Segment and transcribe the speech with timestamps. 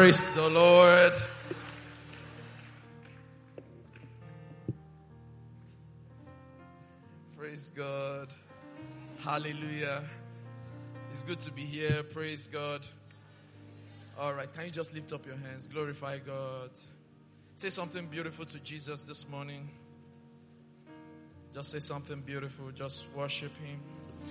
[0.00, 1.12] Praise the Lord.
[7.36, 8.28] Praise God.
[9.18, 10.02] Hallelujah.
[11.10, 12.02] It's good to be here.
[12.02, 12.80] Praise God.
[14.18, 14.50] All right.
[14.50, 15.66] Can you just lift up your hands?
[15.66, 16.70] Glorify God.
[17.56, 19.68] Say something beautiful to Jesus this morning.
[21.52, 22.70] Just say something beautiful.
[22.70, 23.78] Just worship Him.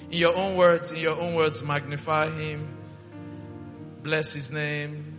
[0.09, 2.67] In your own words, in your own words, magnify Him.
[4.01, 5.18] Bless His name.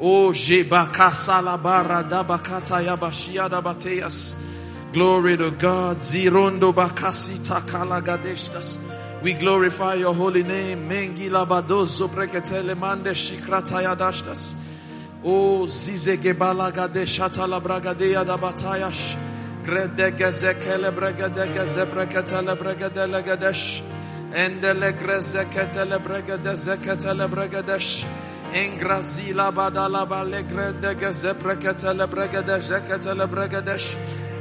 [0.00, 0.32] Oh.
[4.90, 5.98] Glory to God.
[5.98, 8.78] Zirondo bakasita kalagadeshtas.
[9.22, 10.88] We glorify your holy name.
[10.88, 14.54] Mengi labadozo breketele mande shikrataya dashtas.
[15.24, 19.16] O zizege balagade shatala bragadeya da batayash.
[19.64, 23.82] Gredege zekele bregedege zebreketele bregedele gadesh.
[24.32, 28.04] Endele grezeketele bregede zeketele bregedesh.
[28.54, 33.94] Engrazila badala bale gredege zebreketele bregede zeketele bregedesh.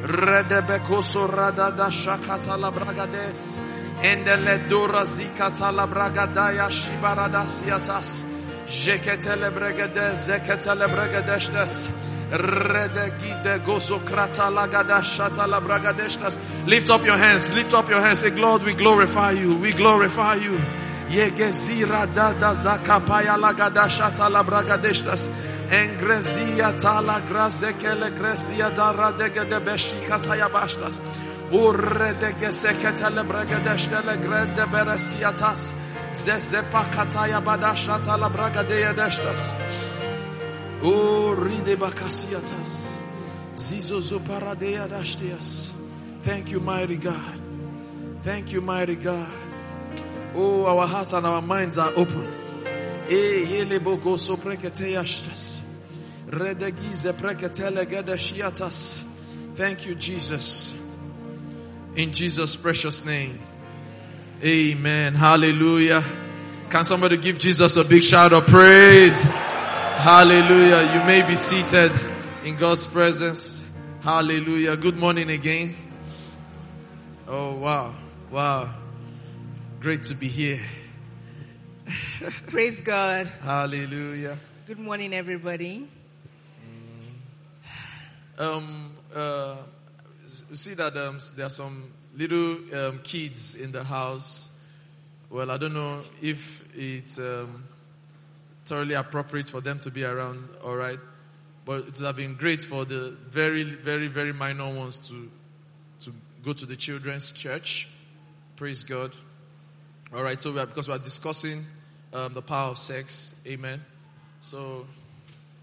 [0.04, 3.60] Redebekoso radada shakatala bragades.
[4.02, 8.24] Endele dura zikatala bragadaya shibaradasiatas.
[8.68, 11.90] Jeketele bregede zeketele bregedeshtes.
[12.32, 16.38] Redegide gozo krata lagada shatala bragadeshtes.
[16.66, 18.20] Lift up your hands, lift up your hands.
[18.20, 20.58] Say, Lord, we glorify you, we glorify you.
[21.10, 25.30] Yegezira dada zakapaya lagada shatala bragadeshtes.
[25.70, 31.00] Engrezia tala grazekele grezia dara degede beshikataya bashtas.
[31.52, 35.74] Urredege seketele bregedeştele grede beresiyatas.
[36.14, 38.94] Zezepa kataya badashata la bragadeya.
[40.82, 41.78] Uride.
[46.24, 47.40] Thank you, mighty God.
[48.24, 49.47] Thank you, mighty God.
[50.36, 52.28] Oh, our hearts and our minds are open.
[53.10, 53.66] Eh, e
[57.14, 57.86] preketele.
[59.56, 60.74] Thank you, Jesus.
[61.96, 63.40] In Jesus' precious name.
[64.44, 65.16] Amen.
[65.16, 66.04] Hallelujah.
[66.70, 69.22] Can somebody give Jesus a big shout of praise?
[69.22, 70.94] Hallelujah.
[70.94, 71.92] You may be seated
[72.44, 73.62] in God's presence.
[74.02, 74.76] Hallelujah.
[74.78, 75.76] Good morning again.
[77.28, 77.96] Oh, wow.
[78.30, 78.70] Wow.
[79.88, 80.60] Great to be here.
[82.48, 83.30] Praise God.
[83.42, 84.38] Hallelujah.
[84.66, 85.88] Good morning, everybody.
[88.38, 89.56] Um, uh,
[90.50, 94.50] you see that um, there are some little um, kids in the house.
[95.30, 97.64] Well, I don't know if it's um,
[98.66, 101.00] thoroughly appropriate for them to be around, all right?
[101.64, 105.32] But it would have been great for the very, very, very minor ones to,
[106.02, 107.88] to go to the children's church.
[108.58, 109.14] Praise God.
[110.14, 111.66] All right, so we are, because we are discussing
[112.14, 113.84] um, the power of sex, amen.
[114.42, 114.88] So,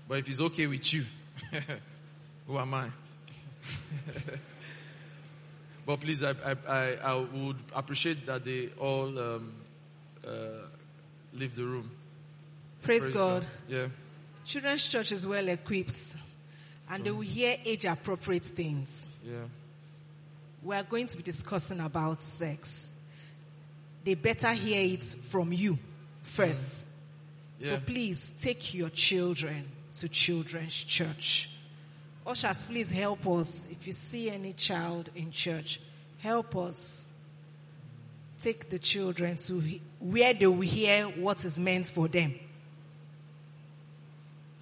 [0.08, 1.04] but if it's okay with you,
[2.46, 2.88] who am I?
[5.86, 9.52] But please, I, I, I, I would appreciate that they all um,
[10.26, 10.30] uh,
[11.34, 11.90] leave the room.
[12.82, 13.44] Praise, God.
[13.68, 13.88] Yeah.
[14.46, 16.14] Children's church is well equipped
[16.90, 19.06] and they will hear age appropriate things.
[19.24, 19.34] Yeah.
[20.62, 22.90] We are going to be discussing about sex.
[24.04, 25.78] They better hear it from you
[26.22, 26.86] first.
[27.60, 31.48] So please take your children to children's church.
[32.26, 33.60] Ushers, please help us.
[33.70, 35.80] If you see any child in church,
[36.18, 37.06] help us.
[38.40, 42.34] Take the children to he- where they will hear what is meant for them.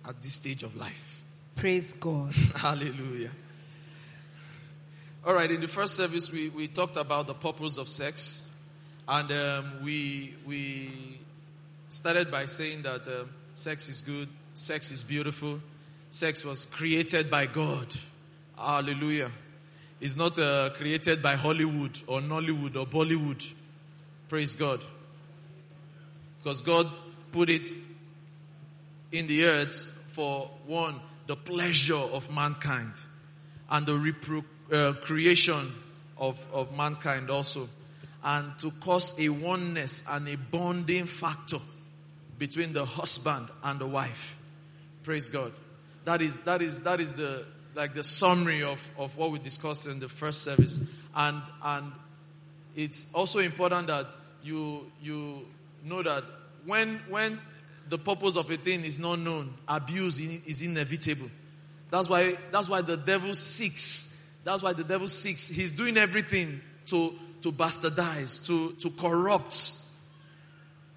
[0.07, 1.23] At this stage of life.
[1.57, 2.35] Praise God.
[2.57, 3.31] Hallelujah.
[5.25, 8.43] All right, in the first service, we, we talked about the purpose of sex.
[9.13, 11.19] And um, we, we
[11.91, 15.61] started by saying that um, sex is good, sex is beautiful,
[16.09, 17.95] sex was created by God.
[18.57, 19.31] Hallelujah.
[20.01, 23.53] It's not uh, created by Hollywood or Nollywood or Bollywood.
[24.31, 24.81] Praise God.
[26.43, 26.91] Because God
[27.33, 27.69] put it
[29.13, 32.95] in the earth for one, the pleasure of mankind
[33.69, 35.71] and the repro- uh, creation
[36.17, 37.69] of, of mankind also.
[38.25, 41.59] And to cause a oneness and a bonding factor
[42.39, 44.37] between the husband and the wife.
[45.03, 45.53] Praise God.
[46.05, 49.87] that is that is that is the like the summary of, of what we discussed
[49.87, 50.81] in the first service.
[51.15, 51.93] And and
[52.77, 55.47] it's also important that you you
[55.85, 56.25] know that
[56.67, 57.41] when when
[57.89, 61.31] the purpose of a thing is not known, abuse is inevitable.
[61.91, 64.17] That's why that's why the devil seeks.
[64.45, 65.49] That's why the devil seeks.
[65.49, 69.73] He's doing everything to to bastardize, to to corrupt,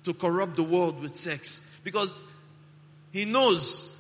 [0.04, 1.62] to corrupt the world with sex.
[1.84, 2.16] Because
[3.12, 3.92] he knows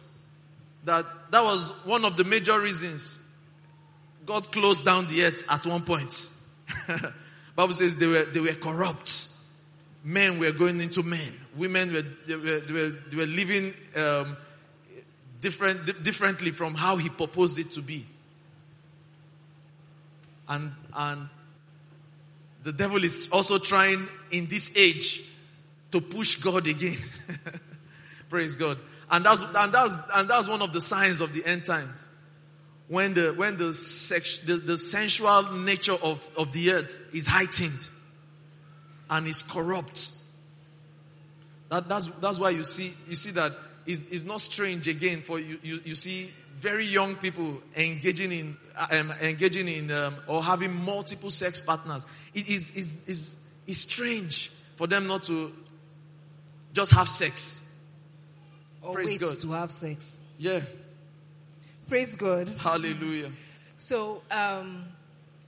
[0.85, 3.19] that that was one of the major reasons
[4.25, 6.29] God closed down the earth at one point.
[7.55, 9.27] Bible says they were, they were corrupt.
[10.03, 11.33] Men were going into men.
[11.55, 14.37] Women were, they were, they were, they were living, um,
[15.41, 18.05] different, differently from how he proposed it to be.
[20.47, 21.29] And, and
[22.65, 25.23] the devil is also trying in this age
[25.91, 26.97] to push God again.
[28.29, 28.79] Praise God.
[29.09, 32.09] And that's, and that's, and that's one of the signs of the end times.
[32.87, 37.87] When the, when the sex, the, the sensual nature of, of the earth is heightened
[39.11, 40.09] and is corrupt.
[41.69, 43.53] That, that's, that's why you see, you see that
[43.85, 48.57] it's, it's not strange again for you, you, you see very young people engaging in,
[48.89, 52.05] um, engaging in, um, or having multiple sex partners.
[52.35, 53.35] It is, is, is,
[53.65, 55.51] is strange for them not to
[56.73, 57.61] just have sex
[58.81, 59.39] or Praise wait God.
[59.39, 60.21] to have sex.
[60.37, 60.61] Yeah.
[61.87, 62.49] Praise God.
[62.49, 63.31] Hallelujah.
[63.77, 64.85] So, um,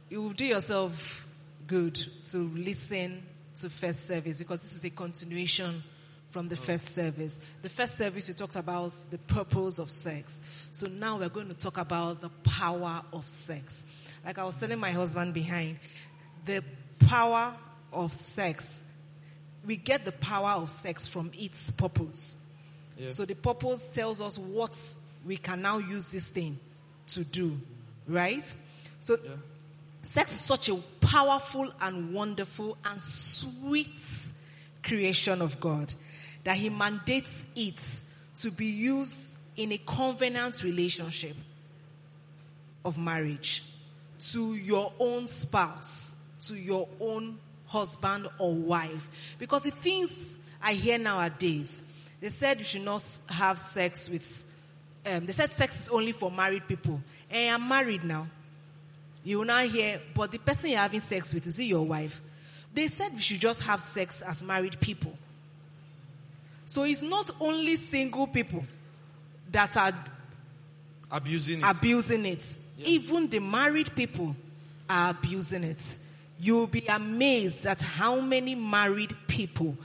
[0.09, 1.27] you will do yourself
[1.67, 1.95] good
[2.31, 3.21] to listen
[3.57, 5.83] to first service because this is a continuation
[6.29, 7.39] from the first service.
[7.63, 10.39] The first service we talked about the purpose of sex.
[10.71, 13.83] So now we're going to talk about the power of sex.
[14.25, 15.79] Like I was telling my husband behind,
[16.47, 16.63] the
[17.05, 17.53] power
[17.93, 18.81] of sex,
[19.65, 22.35] we get the power of sex from its purpose.
[22.97, 23.09] Yeah.
[23.09, 24.75] So the purpose tells us what
[25.25, 26.57] we can now use this thing
[27.09, 27.59] to do,
[28.07, 28.43] right?
[29.01, 29.35] So Yeah.
[30.03, 33.89] sex is such a powerful and wonderful and sweet
[34.83, 35.93] creation of God
[36.43, 37.75] that he mandates it
[38.41, 39.17] to be used
[39.57, 41.35] in a covenant relationship
[42.85, 43.63] of marriage
[44.31, 49.35] to your own spouse, to your own husband or wife.
[49.39, 51.81] Because the things I hear nowadays,
[52.21, 54.45] they said you should not have sex with,
[55.05, 57.01] um, they said sex is only for married people.
[57.29, 58.27] And I'm married now.
[59.23, 62.21] You will now hear, but the person you're having sex with, is it your wife?
[62.73, 65.13] They said we should just have sex as married people.
[66.65, 68.63] So it's not only single people
[69.51, 69.93] that are
[71.09, 71.63] Abusing it.
[71.65, 72.57] abusing it.
[72.79, 74.35] Even the married people
[74.89, 75.97] are abusing it.
[76.39, 79.75] You'll be amazed at how many married people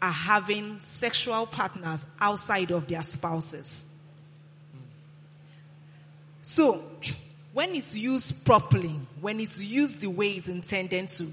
[0.00, 3.86] are having sexual partners outside of their spouses.
[6.42, 6.82] So,
[7.52, 11.30] when it's used properly, when it's used the way it's intended to,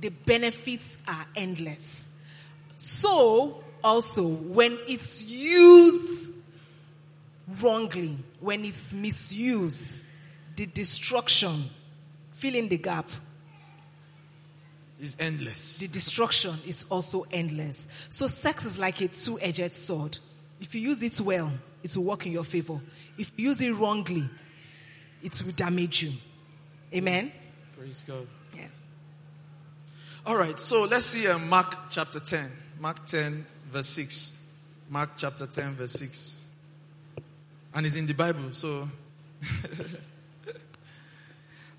[0.00, 2.08] the benefits are endless.
[2.74, 6.32] So, also, when it's used
[7.60, 10.02] wrongly, when it's misused,
[10.56, 11.64] the destruction,
[12.32, 13.08] fill in the gap,
[15.00, 15.78] It's endless.
[15.78, 17.86] the destruction is also endless.
[18.10, 20.18] So sex is like a two-edged sword.
[20.60, 21.52] If you use it well,
[21.82, 22.80] it will work in your favor.
[23.18, 24.28] If you use it wrongly,
[25.22, 26.12] it will damage you.
[26.94, 27.32] Amen?
[27.76, 28.26] Praise God.
[28.56, 28.66] Yeah.
[30.24, 32.50] All right, so let's see uh, Mark chapter 10.
[32.80, 34.32] Mark 10, verse 6.
[34.88, 36.36] Mark chapter 10, verse 6.
[37.74, 38.88] And it's in the Bible, so.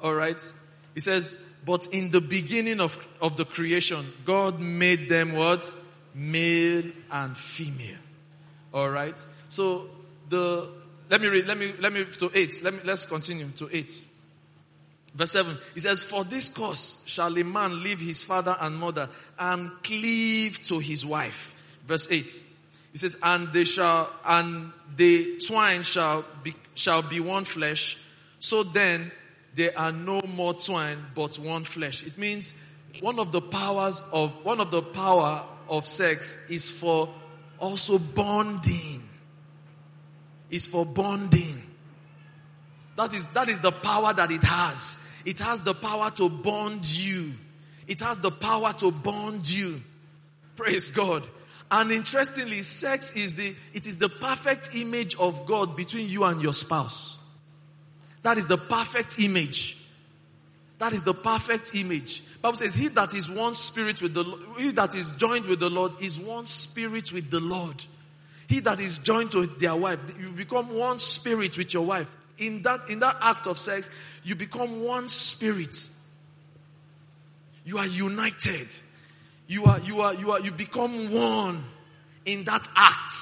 [0.02, 0.54] All right.
[0.94, 5.74] It says, but in the beginning of, of the creation, God made them what?
[6.14, 7.98] Male and female.
[8.74, 9.24] All right.
[9.50, 9.90] So
[10.30, 10.70] the,
[11.10, 12.62] let me read, let me, let me, to eight.
[12.64, 14.02] Let me, let's continue to eight.
[15.16, 19.10] Verse 7, it says, For this cause shall a man leave his father and mother
[19.40, 21.56] and cleave to his wife.
[21.88, 22.42] Verse 8,
[22.94, 27.98] it says, And they shall, and the twine shall be, shall be one flesh.
[28.40, 29.12] So then
[29.56, 32.06] they are no more twine, but one flesh.
[32.06, 32.54] It means
[33.00, 37.10] one of the powers of, one of the power of sex is for
[37.58, 39.02] also bonding.
[40.50, 41.64] Is for bonding.
[42.98, 44.98] That is, that is the power that it has.
[45.26, 47.34] It has the power to bond you.
[47.88, 49.82] It has the power to bond you.
[50.56, 51.28] Praise God.
[51.72, 56.42] And interestingly, sex is the, it is the perfect image of God between you and
[56.42, 57.15] your spouse.
[58.26, 59.78] That is the perfect image.
[60.80, 62.24] That is the perfect image.
[62.42, 64.24] Bible says, he that is one spirit with the,
[64.58, 67.86] he that is joined with the Lord is one spirit with the Lord.
[68.48, 72.18] He that is joined to their wife, you become one spirit with your wife.
[72.40, 73.92] In that, in that act of sex,
[74.24, 75.88] you become one spirit.
[77.64, 78.70] You are united.
[79.46, 81.64] You are, you are, you are, you become one
[82.26, 83.14] in that act.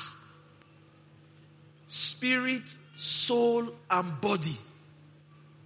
[1.89, 4.57] Spirit, soul, and body.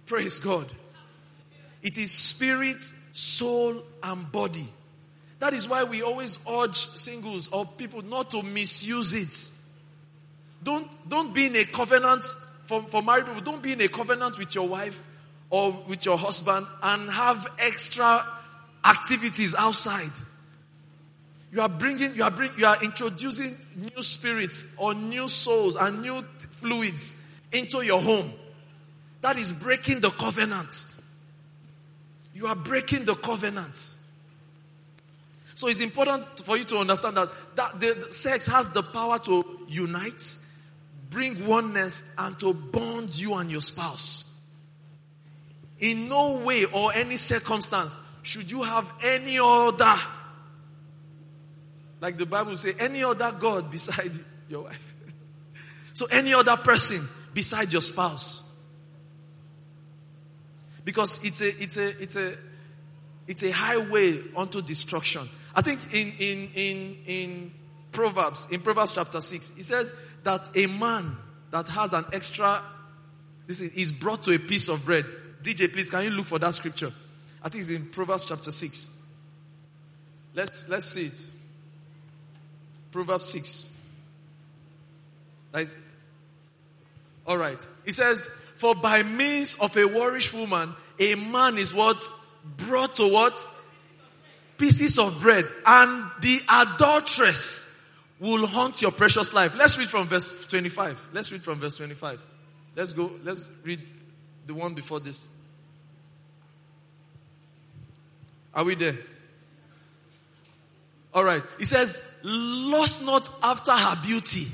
[0.08, 0.66] Praise God.
[1.82, 4.66] It is spirit, soul, and body.
[5.38, 9.50] That is why we always urge singles or people not to misuse it.
[10.62, 12.24] Don't, don't be in a covenant
[12.64, 13.42] for, for married people.
[13.42, 15.06] Don't be in a covenant with your wife
[15.50, 18.26] or with your husband and have extra
[18.84, 20.10] activities outside.
[21.52, 26.00] You are bringing, you are bringing, you are introducing new spirits or new souls and
[26.00, 26.22] new
[26.60, 27.14] fluids
[27.52, 28.32] into your home.
[29.20, 30.86] That is breaking the covenant.
[32.34, 33.94] You are breaking the covenant.
[35.54, 39.18] So it's important for you to understand that, that the, the sex has the power
[39.18, 40.38] to unite,
[41.10, 44.24] bring oneness, and to bond you and your spouse.
[45.80, 49.96] In no way or any circumstance should you have any other,
[52.00, 54.12] like the Bible say, any other God beside
[54.48, 54.94] your wife.
[55.92, 58.37] so any other person beside your spouse.
[60.88, 62.34] Because it's a, it's a, it's a,
[63.26, 65.28] it's a highway onto destruction.
[65.54, 67.54] I think in, in, in, in
[67.92, 69.92] Proverbs, in Proverbs chapter 6, it says
[70.24, 71.14] that a man
[71.50, 72.64] that has an extra,
[73.46, 75.04] listen, is brought to a piece of bread.
[75.42, 76.90] DJ, please, can you look for that scripture?
[77.42, 78.88] I think it's in Proverbs chapter 6.
[80.32, 81.26] Let's, let's see it.
[82.92, 83.70] Proverbs 6.
[85.52, 85.74] That is,
[87.26, 87.68] all right.
[87.84, 88.26] It says,
[88.58, 92.06] for by means of a warish woman, a man is what?
[92.56, 93.46] Brought to what?
[94.58, 97.64] pieces of bread and the adulteress
[98.20, 99.54] will haunt your precious life.
[99.56, 101.10] Let's read from verse 25.
[101.12, 102.24] Let's read from verse 25.
[102.74, 103.12] Let's go.
[103.22, 103.80] Let's read
[104.46, 105.26] the one before this.
[108.52, 108.98] Are we there?
[111.14, 111.42] All right.
[111.58, 114.48] He says, "Lost not after her beauty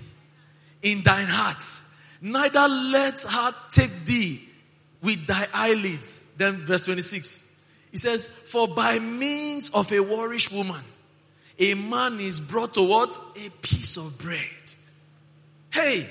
[0.82, 1.62] in thine heart,
[2.24, 4.48] neither let her take thee
[5.00, 7.44] with thy eyelids." Then verse 26.
[7.92, 10.82] He says, For by means of a warish woman,
[11.58, 13.16] a man is brought to what?
[13.36, 14.40] A piece of bread.
[15.70, 16.08] Hey,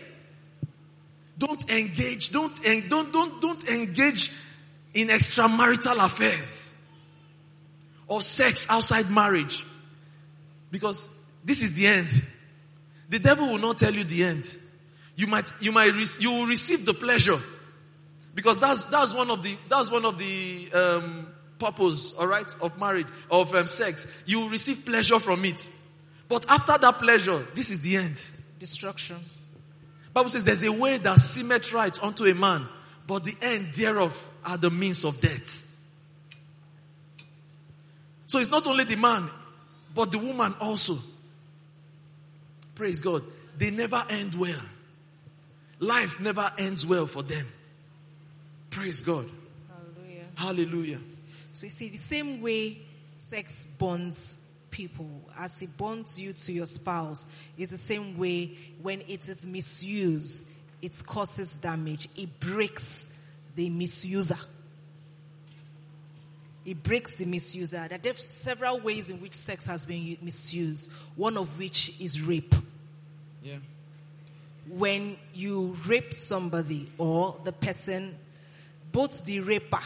[1.38, 2.58] don't engage, don't,
[2.90, 4.32] don't, don't, don't engage
[4.94, 6.74] in extramarital affairs
[8.08, 9.66] or sex outside marriage.
[10.72, 11.10] Because
[11.44, 12.10] this is the end.
[13.10, 14.58] The devil will not tell you the end.
[15.16, 17.40] You might, you might, you will receive the pleasure.
[18.34, 21.28] Because that's, that's one of the, that's one of the, um,
[21.64, 25.70] purpose, all right, of marriage, of um, sex, you will receive pleasure from it.
[26.28, 28.22] But after that pleasure, this is the end.
[28.60, 29.18] Destruction.
[30.14, 32.68] Bible says there's a way that seemeth right unto a man,
[33.08, 35.66] but the end thereof are the means of death.
[38.28, 39.30] So it's not only the man,
[39.96, 40.98] but the woman also.
[42.76, 43.24] Praise God.
[43.58, 44.62] They never end well.
[45.84, 47.46] Life never ends well for them.
[48.70, 49.30] Praise God.
[49.68, 50.26] Hallelujah.
[50.36, 51.00] Hallelujah.
[51.52, 52.80] So you see, the same way
[53.18, 54.40] sex bonds
[54.72, 57.26] people, as it bonds you to your spouse,
[57.58, 60.46] it's the same way when it is misused,
[60.82, 62.08] it causes damage.
[62.16, 63.06] It breaks
[63.56, 64.40] the misuser.
[66.66, 68.02] It breaks the misuser.
[68.02, 70.90] There are several ways in which sex has been misused.
[71.18, 72.56] One of which is rape.
[73.44, 73.58] Yeah.
[74.68, 78.16] When you rape somebody or the person,
[78.92, 79.82] both the raper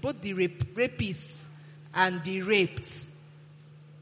[0.00, 1.46] both the rape, rapists
[1.94, 2.92] and the raped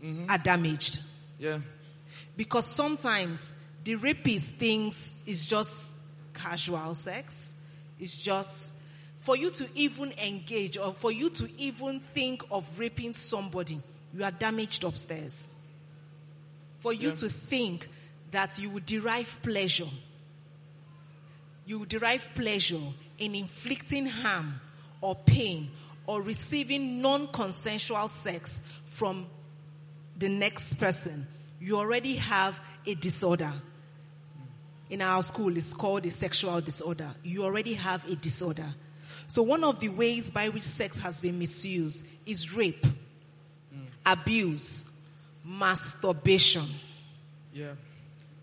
[0.02, 0.30] mm-hmm.
[0.30, 1.00] are damaged.
[1.38, 1.58] Yeah.
[2.36, 5.92] Because sometimes the rapist thinks it's just
[6.34, 7.54] casual sex.
[8.00, 8.72] It's just
[9.20, 13.80] for you to even engage or for you to even think of raping somebody,
[14.12, 15.48] you are damaged upstairs.
[16.80, 17.16] For you yeah.
[17.16, 17.88] to think
[18.35, 19.88] that you would derive pleasure,
[21.67, 22.81] you would derive pleasure
[23.19, 24.61] in inflicting harm
[25.00, 25.71] or pain
[26.07, 29.26] or receiving non-consensual sex from
[30.19, 31.26] the next person,
[31.61, 33.53] you already have a disorder.
[34.91, 37.11] In our school, it's called a sexual disorder.
[37.23, 38.75] You already have a disorder.
[39.29, 43.87] So one of the ways by which sex has been misused is rape, mm.
[44.05, 44.85] abuse,
[45.45, 46.67] masturbation.
[47.53, 47.73] Yeah.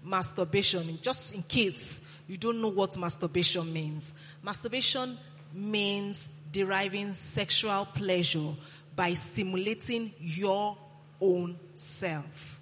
[0.03, 4.13] Masturbation, just in case you don't know what masturbation means.
[4.41, 5.17] Masturbation
[5.53, 8.53] means deriving sexual pleasure
[8.95, 10.77] by stimulating your
[11.19, 12.61] own self.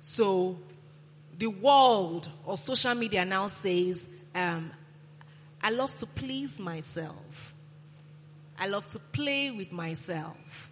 [0.00, 0.58] So
[1.38, 4.70] the world or social media now says, um,
[5.62, 7.54] I love to please myself.
[8.58, 10.70] I love to play with myself.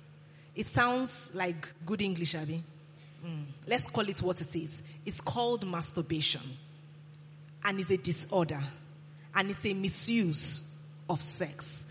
[0.54, 2.62] It sounds like good English, Abby.
[3.24, 3.44] Mm.
[3.66, 4.82] Let's call it what it is.
[5.04, 6.42] It's called masturbation.
[7.64, 8.62] And it's a disorder.
[9.34, 10.62] And it's a misuse
[11.08, 11.84] of sex.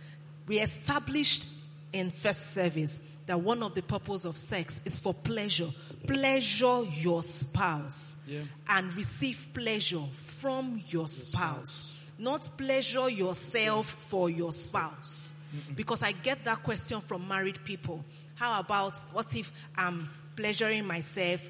[0.48, 1.48] We established
[1.93, 5.69] in first service that one of the purpose of sex is for pleasure.
[6.07, 8.15] Pleasure your spouse.
[8.25, 8.41] Yeah.
[8.69, 10.03] And receive pleasure
[10.39, 11.91] from your spouse.
[12.17, 15.36] Not pleasure yourself for your spouse.
[15.75, 18.03] Because I get that question from married people.
[18.36, 21.41] How about what if I'm pleasuring myself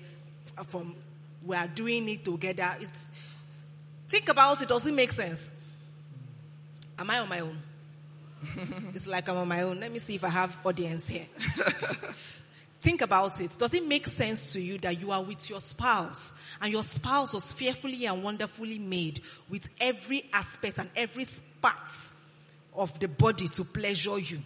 [0.70, 0.96] from
[1.46, 2.76] we are doing it together?
[2.80, 3.08] It's
[4.10, 5.52] think about it, does it make sense?
[6.98, 7.58] Am I on my own?
[8.96, 9.80] it's like I'm on my own.
[9.80, 11.26] Let me see if I have audience here.
[12.80, 13.58] Think about it.
[13.58, 17.34] Does it make sense to you that you are with your spouse and your spouse
[17.34, 21.26] was fearfully and wonderfully made with every aspect and every
[21.62, 21.90] part
[22.76, 24.42] of the body to pleasure you?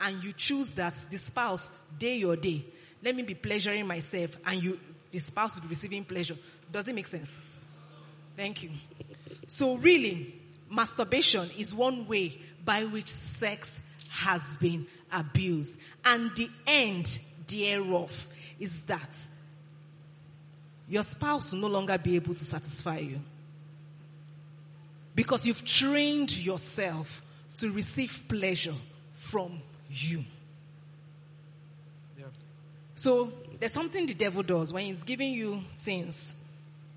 [0.00, 2.64] And you choose that the spouse, day or day,
[3.06, 4.80] let me be pleasuring myself and you,
[5.12, 6.36] the spouse will be receiving pleasure.
[6.72, 7.38] Does it make sense?
[8.36, 8.70] Thank you.
[9.46, 10.34] So really,
[10.68, 15.76] masturbation is one way by which sex has been abused.
[16.04, 19.16] And the end thereof is that
[20.88, 23.20] your spouse will no longer be able to satisfy you.
[25.14, 27.22] Because you've trained yourself
[27.58, 28.74] to receive pleasure
[29.12, 30.24] from you.
[32.96, 36.34] So there's something the devil does when he's giving you things.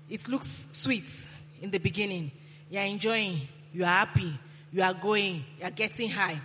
[0.08, 1.04] It looks sweet
[1.60, 2.32] in the beginning.
[2.70, 3.42] You're enjoying,
[3.72, 4.36] you are happy,
[4.72, 6.40] you are going, you are getting high.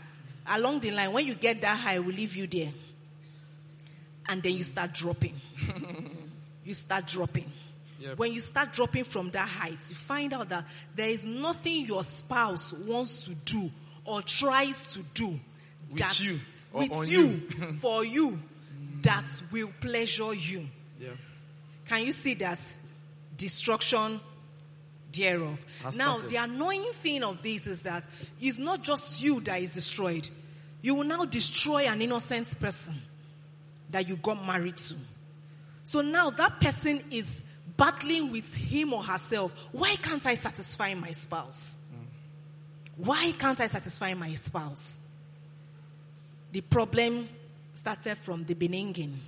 [0.47, 2.71] Along the line, when you get that high, we leave you there.
[4.27, 5.39] And then you start dropping.
[6.65, 7.49] you start dropping.
[7.99, 8.17] Yep.
[8.17, 12.03] When you start dropping from that height, you find out that there is nothing your
[12.03, 13.71] spouse wants to do
[14.03, 15.39] or tries to do
[15.89, 16.39] With you
[16.73, 17.73] or with on you, you.
[17.79, 18.39] for you
[19.05, 20.67] that will pleasure you.
[20.99, 21.09] Yeah.
[21.87, 22.59] Can you see that
[23.37, 24.19] destruction
[25.13, 25.63] thereof?
[25.95, 28.03] Now, the annoying thing of this is that
[28.41, 30.27] it's not just you that is destroyed.
[30.81, 33.01] You will now destroy an innocent person
[33.91, 34.95] that you got married to.
[35.83, 37.43] So now that person is
[37.77, 39.51] battling with him or herself.
[39.71, 41.77] Why can't I satisfy my spouse?
[41.93, 43.05] Mm.
[43.05, 44.97] Why can't I satisfy my spouse?
[46.51, 47.27] The problem
[47.85, 49.19] started from the beginning,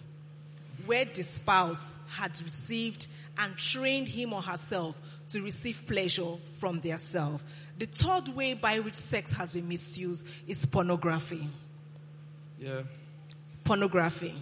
[0.88, 3.06] where the spouse had received
[3.38, 4.96] and trained him or herself
[5.30, 7.44] to receive pleasure from their self.
[7.78, 11.48] The third way by which sex has been misused is pornography.
[12.60, 12.82] Yeah.
[13.64, 14.34] Pornography.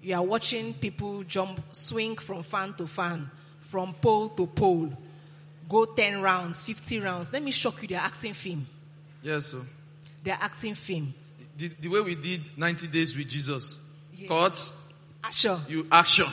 [0.00, 4.90] You are watching people jump, swing from fan to fan, from pole to pole,
[5.68, 7.30] go 10 rounds, 50 rounds.
[7.30, 8.66] Let me shock you, they're acting film.
[9.22, 9.60] Yeah, so
[10.24, 11.12] They're acting film.
[11.56, 13.78] The, the way we did 90 days with Jesus.
[14.14, 14.28] Yeah.
[14.28, 14.72] Cut,
[15.24, 15.58] Action.
[15.68, 16.26] you action.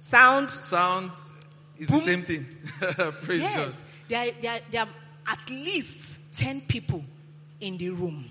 [0.00, 0.50] Sound.
[0.50, 1.10] Sound
[1.78, 1.96] is Boom.
[1.98, 2.46] the same thing.
[3.22, 3.82] Praise Yes.
[4.08, 4.88] There are, there, there are
[5.32, 7.04] at least 10 people
[7.60, 8.30] in the room.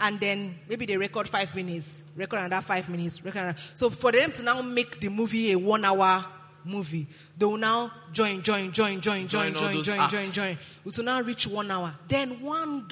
[0.00, 3.58] And then maybe they record five minutes, record another five minutes, record another.
[3.74, 6.24] So for them to now make the movie a one hour
[6.64, 10.34] movie, they will now join, join, join, join, join, Join join, join, join, acts.
[10.34, 10.58] join.
[10.86, 11.94] It will now reach one hour.
[12.06, 12.86] Then one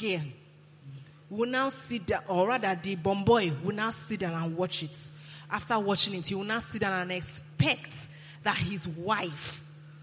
[1.30, 4.82] will now sit down, or rather the bomb boy will now sit down and watch
[4.82, 5.10] it.
[5.50, 8.08] After watching it, he will now sit down and expect
[8.42, 9.60] that his wife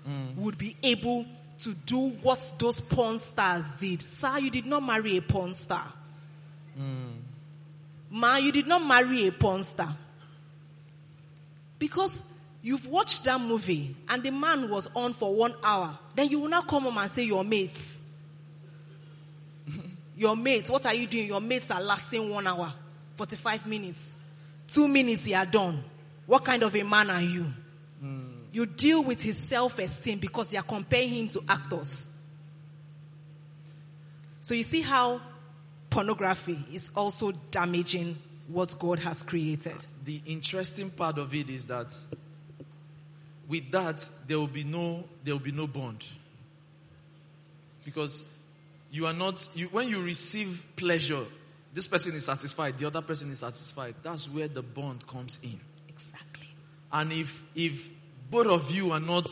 [0.08, 0.36] mm.
[0.36, 1.26] would be able
[1.60, 4.02] to do what those porn stars did.
[4.02, 5.92] Sir, you did not marry a porn star.
[6.78, 7.20] Mm.
[8.10, 9.96] Ma, you did not marry a porn star.
[11.80, 12.24] Because
[12.62, 15.98] you've watched that movie and the man was on for one hour.
[16.16, 18.00] Then you will now come home and say your mates.
[20.16, 21.28] Your mates, what are you doing?
[21.28, 22.74] Your mates are lasting one hour,
[23.16, 24.16] 45 minutes.
[24.68, 25.84] Two minutes, you are done.
[26.26, 27.46] What kind of a man are you?
[28.00, 28.24] Hmm.
[28.52, 32.08] You deal with his self-esteem because they are comparing him to actors.
[34.42, 35.22] So you see how
[35.90, 39.76] pornography is also damaging what God has created.
[40.04, 41.96] The interesting part of it is that
[43.48, 46.06] with that there will be no there will be no bond.
[47.86, 48.24] Because
[48.94, 51.26] you are not you when you receive pleasure,
[51.74, 53.96] this person is satisfied, the other person is satisfied.
[54.04, 55.60] That's where the bond comes in.
[55.90, 56.48] Exactly.
[56.92, 57.90] And if if
[58.30, 59.30] both of you are not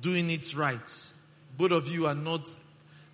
[0.00, 1.12] doing it right,
[1.58, 2.56] both of you are not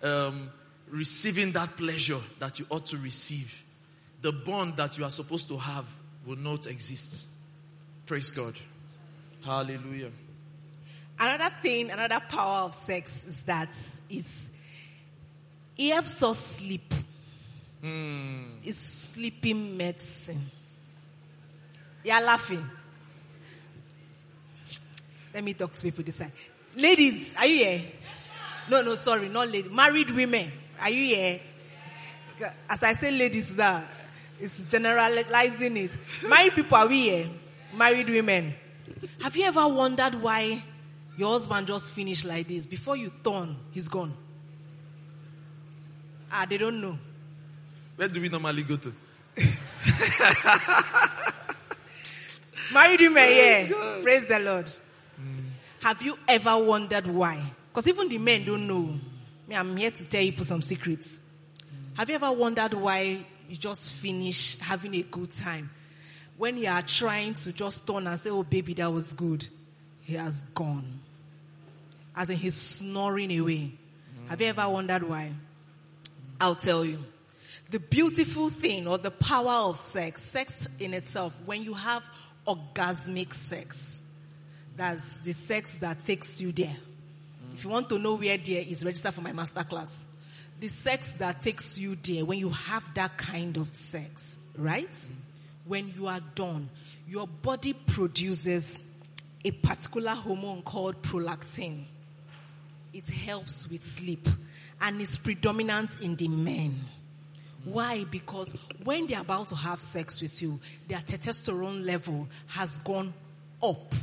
[0.03, 0.51] um,
[0.89, 3.63] receiving that pleasure that you ought to receive,
[4.21, 5.85] the bond that you are supposed to have
[6.27, 7.25] will not exist.
[8.05, 8.53] Praise God.
[9.43, 10.11] Hallelujah.
[11.19, 13.69] Another thing, another power of sex is that
[14.09, 14.49] it's,
[15.77, 16.93] it helps us sleep.
[17.81, 18.43] Hmm.
[18.63, 20.49] It's sleeping medicine.
[22.03, 22.67] You're laughing.
[25.33, 26.31] Let me talk to people this side.
[26.75, 27.81] Ladies, are you here?
[28.69, 29.71] No, no, sorry, not ladies.
[29.71, 31.39] Married women, are you here?
[32.69, 33.83] As I say ladies now,
[34.39, 35.91] it's generalizing it.
[36.27, 37.29] Married people, are we here?
[37.75, 38.53] Married women.
[39.21, 40.63] Have you ever wondered why
[41.17, 42.65] your husband just finished like this?
[42.65, 44.13] Before you turn, he's gone.
[46.31, 46.97] Ah, they don't know.
[47.95, 48.93] Where do we normally go to?
[52.73, 53.67] Married women, Praise yeah.
[53.67, 54.03] God.
[54.03, 54.71] Praise the Lord.
[55.81, 57.51] Have you ever wondered why?
[57.69, 58.95] Because even the men don't know.
[59.47, 61.19] Me, I'm here to tell you some secrets.
[61.95, 65.69] Have you ever wondered why you just finish having a good time?
[66.37, 69.47] When you are trying to just turn and say, oh baby, that was good.
[70.01, 70.99] He has gone.
[72.15, 73.71] As in he's snoring away.
[74.27, 75.31] Have you ever wondered why?
[76.39, 77.03] I'll tell you.
[77.69, 82.03] The beautiful thing or the power of sex, sex in itself, when you have
[82.47, 84.01] orgasmic sex,
[84.75, 86.77] that's the sex that takes you there.
[87.53, 90.05] If you want to know where there is, register for my master class.
[90.59, 95.09] The sex that takes you there, when you have that kind of sex, right?
[95.65, 96.69] When you are done,
[97.07, 98.79] your body produces
[99.43, 101.83] a particular hormone called prolactin.
[102.93, 104.27] It helps with sleep
[104.81, 106.79] and it's predominant in the men.
[107.63, 108.05] Why?
[108.05, 113.13] Because when they're about to have sex with you, their testosterone level has gone
[113.61, 113.93] up.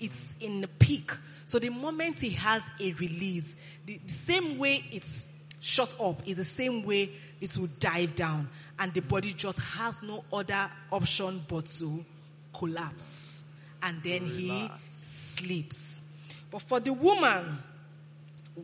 [0.00, 1.12] It's in the peak.
[1.44, 3.54] So the moment he has a release,
[3.86, 5.28] the, the same way it's
[5.60, 8.48] shot up is the same way it will dive down.
[8.78, 12.04] And the body just has no other option but to
[12.52, 13.44] collapse.
[13.82, 14.70] And then he
[15.04, 16.02] sleeps.
[16.50, 17.58] But for the woman,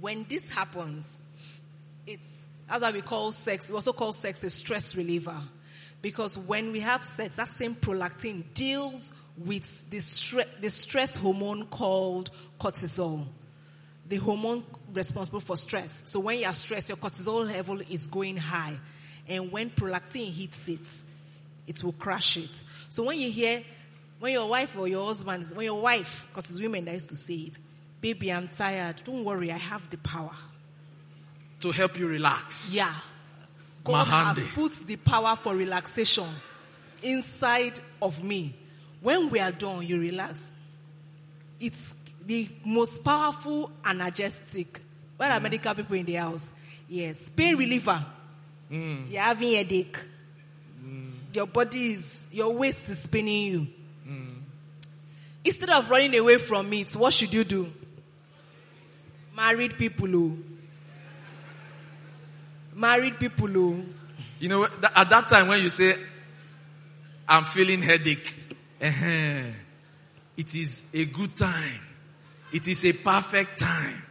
[0.01, 1.19] when this happens,
[2.07, 3.69] it's that's why we call sex.
[3.69, 5.41] We also call sex a stress reliever,
[6.01, 11.67] because when we have sex, that same prolactin deals with the, stre- the stress hormone
[11.67, 13.27] called cortisol,
[14.09, 16.03] the hormone responsible for stress.
[16.07, 18.79] So when you are stressed, your cortisol level is going high,
[19.29, 21.05] and when prolactin hits it,
[21.67, 22.63] it will crash it.
[22.89, 23.63] So when you hear,
[24.19, 27.17] when your wife or your husband, when your wife, because it's women that used to
[27.17, 27.55] say it,
[28.01, 29.03] baby, I'm tired.
[29.05, 30.35] Don't worry, I have the power.
[31.63, 32.75] To help you relax.
[32.75, 32.93] Yeah.
[33.85, 36.27] God has put the power for relaxation
[37.03, 38.55] inside of me.
[39.01, 40.51] When we are done, you relax.
[41.61, 41.95] It's
[42.27, 44.67] the most powerful analgesic.
[45.17, 45.43] Where are mm.
[45.45, 46.51] medical people in the house?
[46.89, 47.29] Yes.
[47.29, 48.05] Pain reliever.
[48.71, 49.13] Mm.
[49.13, 49.99] You're having headache.
[50.85, 51.13] Mm.
[51.33, 53.67] Your body is, your waist is spinning you.
[54.09, 54.35] Mm.
[55.45, 57.73] Instead of running away from it, what should you do?
[59.37, 60.39] Married people who.
[62.75, 63.85] Married people who.
[64.39, 65.97] You know, at that time when you say,
[67.29, 68.35] I'm feeling headache,
[68.81, 69.53] eh,
[70.37, 71.81] it is a good time.
[72.53, 74.03] It is a perfect time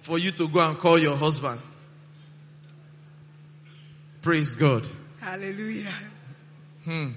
[0.00, 1.60] for you to go and call your husband.
[4.22, 4.88] Praise God.
[5.20, 5.92] Hallelujah.
[6.84, 7.10] Hmm.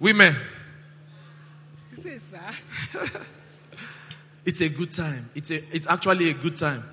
[0.00, 0.36] Women,
[1.96, 2.40] You say, sir.
[4.44, 5.30] it's a good time.
[5.34, 6.84] It's a, it's actually a good time.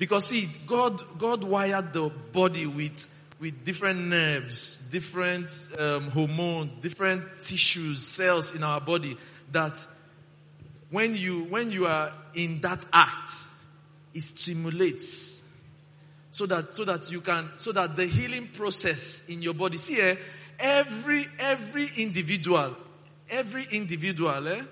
[0.00, 3.06] Because see, God, God wired the body with,
[3.38, 9.18] with different nerves, different um, hormones, different tissues, cells in our body
[9.52, 9.86] that
[10.88, 13.30] when you, when you are in that act,
[14.14, 15.42] it stimulates
[16.30, 20.00] so that, so that you can, so that the healing process in your body, see,
[20.00, 20.16] eh,
[20.58, 22.74] every, every individual,
[23.28, 24.62] every individual, eh,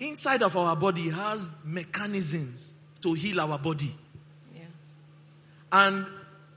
[0.00, 3.96] inside of our body has mechanisms to heal our body.
[5.74, 6.06] And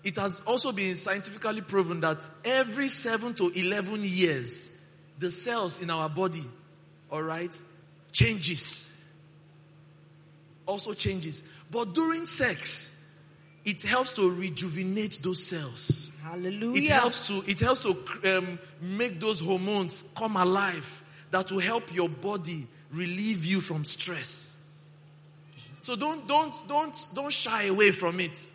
[0.03, 4.69] it has also been scientifically proven that every 7 to 11 years,
[5.17, 6.45] the cells in our body,
[7.11, 7.51] alright,
[8.11, 8.87] changes.
[10.67, 11.41] Also changes.
[11.71, 12.95] But during sex,
[13.65, 16.11] it helps to rejuvenate those cells.
[16.21, 16.83] Hallelujah.
[16.83, 21.91] It helps to, it helps to um, make those hormones come alive that will help
[21.91, 24.53] your body relieve you from stress.
[25.81, 28.45] So don't, don't, don't, don't shy away from it.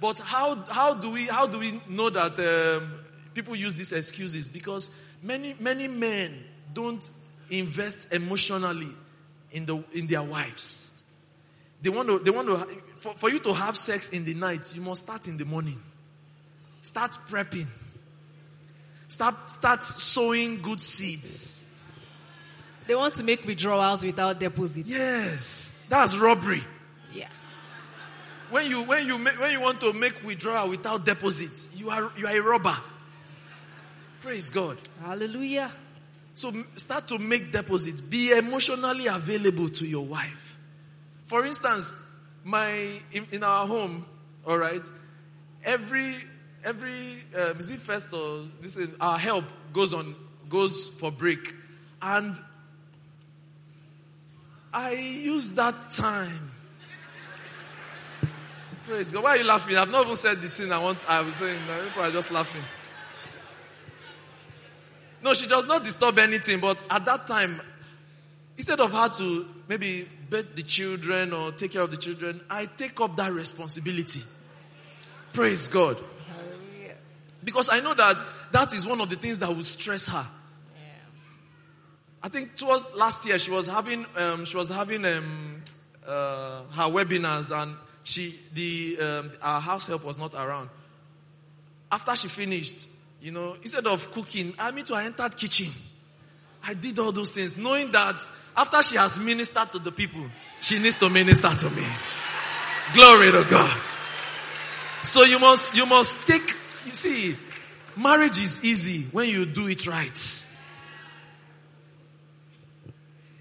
[0.00, 2.92] But how, how do we, how do we know that um,
[3.34, 4.48] people use these excuses?
[4.48, 4.90] Because
[5.22, 7.08] many, many men don't
[7.50, 8.92] invest emotionally
[9.52, 10.90] in the, in their wives.
[11.80, 14.74] They want to, they want to, for, for you to have sex in the night,
[14.74, 15.80] you must start in the morning.
[16.82, 17.66] Start prepping.
[19.08, 21.64] Start, start sowing good seeds.
[22.86, 24.86] They want to make withdrawals without deposit.
[24.86, 26.62] Yes, that's robbery.
[27.12, 27.28] Yeah.
[28.50, 32.12] When you when you make, when you want to make withdrawal without deposits, you are
[32.16, 32.76] you are a robber.
[34.20, 34.78] Praise God.
[35.02, 35.70] Hallelujah.
[36.34, 38.00] So start to make deposits.
[38.00, 40.58] Be emotionally available to your wife.
[41.26, 41.94] For instance,
[42.44, 42.70] my
[43.12, 44.06] in, in our home,
[44.46, 44.84] all right,
[45.64, 46.14] every
[46.64, 50.14] every um, is it first or this is our help goes on
[50.48, 51.52] goes for break,
[52.00, 52.38] and
[54.72, 56.52] I use that time.
[58.86, 59.24] Praise God.
[59.24, 59.76] Why are you laughing?
[59.76, 60.98] I've not even said the thing I want.
[61.08, 61.60] I was saying.
[61.88, 62.62] People are just laughing.
[65.20, 67.60] No, she does not disturb anything, but at that time,
[68.56, 72.66] instead of her to maybe bed the children or take care of the children, I
[72.66, 74.22] take up that responsibility.
[75.32, 75.96] Praise God.
[76.28, 76.94] Hallelujah.
[77.42, 80.26] Because I know that that is one of the things that will stress her.
[82.22, 85.62] I think towards last year she was having um, she was having um,
[86.06, 90.70] uh, her webinars and she the um, our house help was not around.
[91.90, 92.88] After she finished,
[93.20, 95.72] you know, instead of cooking, I mean I entered kitchen.
[96.62, 98.22] I did all those things, knowing that
[98.56, 100.24] after she has ministered to the people,
[100.60, 101.86] she needs to minister to me.
[102.94, 103.80] Glory to God.
[105.02, 106.54] So you must you must take
[106.86, 107.36] you see,
[107.96, 110.42] marriage is easy when you do it right.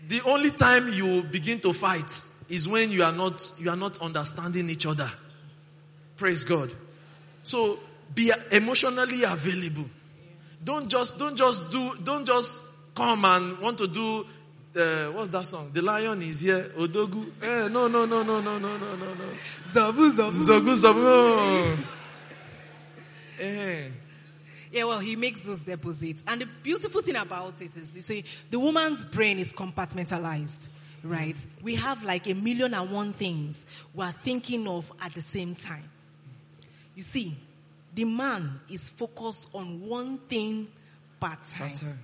[0.08, 4.02] The only time you begin to fight is when you are not you are not
[4.02, 5.12] understanding each other.
[6.18, 6.72] Praise God.
[7.44, 7.80] So
[8.14, 9.86] be emotionally available.
[10.64, 14.26] Don't just don't just do don't just come and want to do
[14.76, 15.72] uh, what's that song?
[15.74, 16.72] The lion is here.
[16.78, 17.32] Odogu.
[17.42, 19.30] Eh, no, no, no, no, no, no, no, no, no.
[19.70, 20.32] Zabu, zabu.
[20.32, 20.96] Zogu, zogu.
[20.98, 21.78] no.
[23.40, 23.90] Eh.
[24.72, 26.22] Yeah, well, he makes those deposits.
[26.28, 30.68] And the beautiful thing about it is, you see, the woman's brain is compartmentalized,
[31.06, 31.38] right?
[31.62, 35.90] We have like a million and one things we're thinking of at the same time.
[36.96, 37.36] You see,
[37.94, 40.68] the man is focused on one thing
[41.20, 41.70] per time.
[41.70, 42.00] Pattern.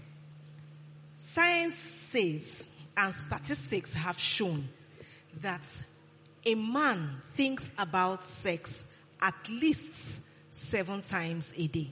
[1.17, 4.67] Science says, and statistics have shown,
[5.41, 5.61] that
[6.45, 8.85] a man thinks about sex
[9.21, 11.91] at least seven times a day.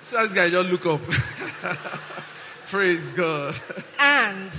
[0.00, 1.00] So this guy just look up.
[2.66, 3.58] Praise God.
[3.98, 4.50] And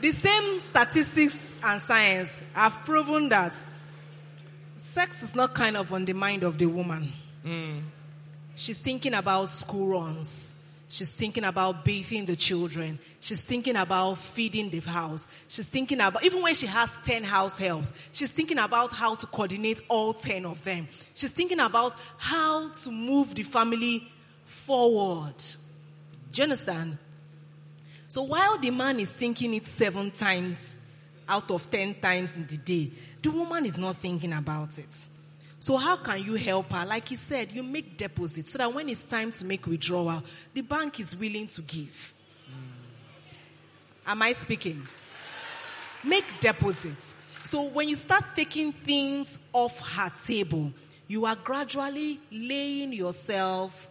[0.00, 3.54] the same statistics and science have proven that
[4.76, 7.12] sex is not kind of on the mind of the woman.
[7.44, 7.80] Hmm.
[8.56, 10.54] She's thinking about school runs.
[10.88, 12.98] She's thinking about bathing the children.
[13.20, 15.26] She's thinking about feeding the house.
[15.48, 19.26] She's thinking about, even when she has 10 house helps, she's thinking about how to
[19.26, 20.88] coordinate all 10 of them.
[21.12, 24.10] She's thinking about how to move the family
[24.46, 25.34] forward.
[26.32, 26.98] Do you understand?
[28.08, 30.78] So while the man is thinking it seven times
[31.28, 32.90] out of 10 times in the day,
[33.22, 35.06] the woman is not thinking about it.
[35.60, 36.86] So how can you help her?
[36.86, 40.22] Like he said, you make deposits so that when it's time to make withdrawal,
[40.54, 42.14] the bank is willing to give.
[44.06, 44.86] Am I speaking?
[46.04, 47.14] Make deposits.
[47.44, 50.72] So when you start taking things off her table,
[51.08, 53.87] you are gradually laying yourself.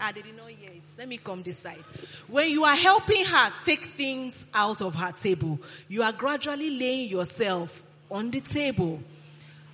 [0.00, 0.82] Ah, they did not hear it.
[0.98, 1.82] Let me come this side.
[2.28, 7.08] When you are helping her take things out of her table, you are gradually laying
[7.08, 9.00] yourself on the table.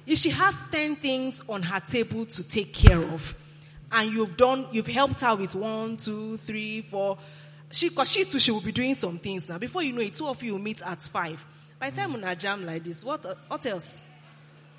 [0.07, 3.35] If she has 10 things on her table to take care of,
[3.93, 7.19] and you've done, you've helped her with one, two, three, four,
[7.73, 9.59] she, cause she too, she will be doing some things now.
[9.59, 11.45] Before you know it, two of you will meet at five.
[11.79, 14.03] By the time on a jam like this, what, what else?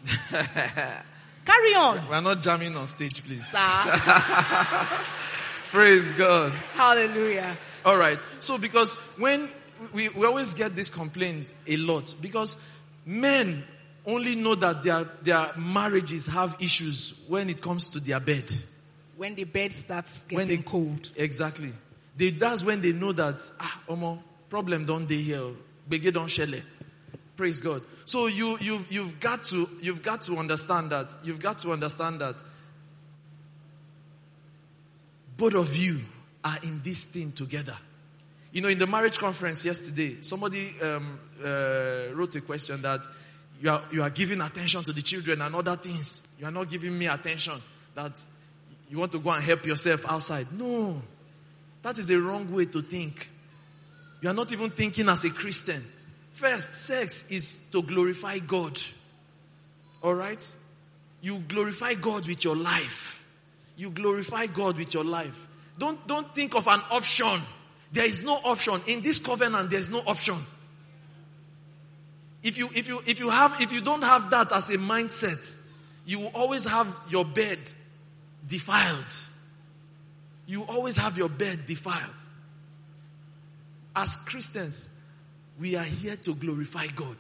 [1.45, 2.07] Carry on.
[2.07, 3.45] We're not jamming on stage, please.
[3.47, 3.57] Sir.
[5.71, 6.51] Praise God.
[6.73, 7.57] Hallelujah.
[7.85, 8.19] All right.
[8.39, 9.49] So because when
[9.93, 12.57] we, we always get these complaints a lot because
[13.05, 13.63] men
[14.05, 18.51] only know that their, their marriages have issues when it comes to their bed.
[19.17, 21.09] When the bed starts When getting they- cold.
[21.15, 21.71] Exactly.
[22.17, 25.41] They, that's when they know that, ah, omo, problem don't they here.
[25.89, 26.61] Bege don't shele.
[27.41, 27.81] Praise God.
[28.05, 32.21] So you, you've, you've got to, you've got to understand that, you've got to understand
[32.21, 32.35] that
[35.35, 36.01] both of you
[36.45, 37.75] are in this thing together.
[38.51, 43.07] You know, in the marriage conference yesterday, somebody um, uh, wrote a question that
[43.59, 46.21] you are, you are giving attention to the children and other things.
[46.37, 47.59] You are not giving me attention.
[47.95, 48.23] That
[48.87, 50.45] you want to go and help yourself outside.
[50.53, 51.01] No.
[51.81, 53.31] That is a wrong way to think.
[54.21, 55.83] You are not even thinking as a Christian.
[56.41, 58.81] First, sex is to glorify God.
[60.03, 60.55] Alright?
[61.21, 63.23] You glorify God with your life.
[63.77, 65.39] You glorify God with your life.
[65.77, 67.43] Don't, don't think of an option.
[67.91, 68.81] There is no option.
[68.87, 70.37] In this covenant, there's no option.
[72.41, 75.63] If you, if you, if you have, if you don't have that as a mindset,
[76.07, 77.59] you will always have your bed
[78.47, 79.13] defiled.
[80.47, 82.15] You always have your bed defiled.
[83.95, 84.89] As Christians,
[85.59, 87.17] we are here to glorify God.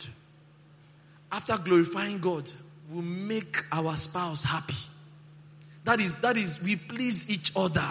[1.31, 2.51] After glorifying God,
[2.91, 4.75] we make our spouse happy.
[5.83, 7.87] That is, that is, we please each other.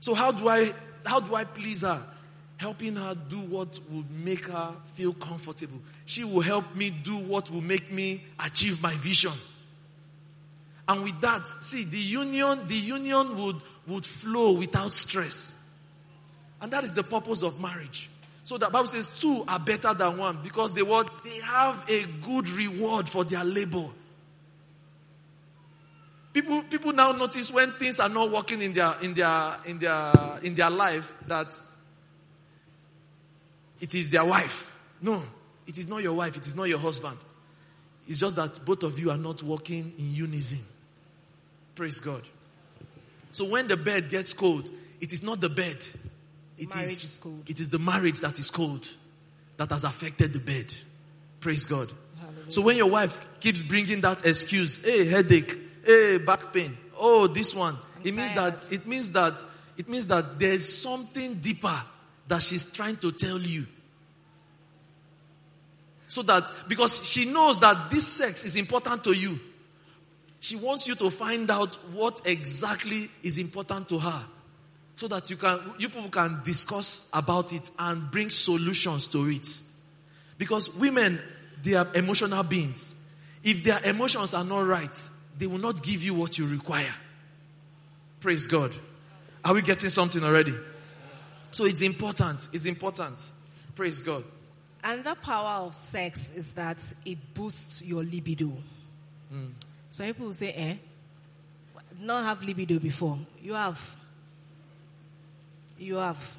[0.00, 0.72] So how do I,
[1.04, 2.02] how do I please her?
[2.56, 5.78] Helping her do what will make her feel comfortable.
[6.06, 9.32] She will help me do what will make me achieve my vision.
[10.88, 13.56] And with that, see, the union, the union would,
[13.86, 15.54] would flow without stress.
[16.60, 18.08] And that is the purpose of marriage.
[18.44, 22.04] So the Bible says two are better than one because they what they have a
[22.24, 23.88] good reward for their labor.
[26.32, 30.38] People, people now notice when things are not working in their, in their, in their,
[30.42, 31.54] in their life that
[33.80, 34.74] it is their wife.
[35.00, 35.22] No,
[35.66, 36.36] it is not your wife.
[36.36, 37.18] It is not your husband.
[38.08, 40.60] It's just that both of you are not working in unison.
[41.74, 42.22] Praise God.
[43.32, 44.68] So when the bed gets cold,
[45.00, 45.76] it is not the bed.
[46.62, 48.86] It is, it is the marriage that is cold
[49.56, 50.72] that has affected the bed.
[51.40, 51.90] Praise God.
[52.20, 52.52] Hallelujah.
[52.52, 57.52] So when your wife keeps bringing that excuse, hey, headache, hey, back pain, oh, this
[57.52, 58.60] one, I'm it means tired.
[58.60, 59.44] that, it means that,
[59.76, 61.82] it means that there's something deeper
[62.28, 63.66] that she's trying to tell you.
[66.06, 69.40] So that, because she knows that this sex is important to you.
[70.38, 74.24] She wants you to find out what exactly is important to her.
[74.96, 79.60] So that you can, you people can discuss about it and bring solutions to it.
[80.38, 81.20] Because women,
[81.62, 82.94] they are emotional beings.
[83.42, 86.94] If their emotions are not right, they will not give you what you require.
[88.20, 88.72] Praise God.
[89.44, 90.54] Are we getting something already?
[91.50, 92.48] So it's important.
[92.52, 93.20] It's important.
[93.74, 94.24] Praise God.
[94.84, 98.52] And the power of sex is that it boosts your libido.
[99.30, 99.46] Hmm.
[99.90, 100.76] Some people say, eh,
[102.00, 103.18] not have libido before.
[103.40, 103.78] You have.
[105.82, 106.38] You have.